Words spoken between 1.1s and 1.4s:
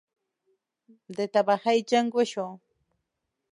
ده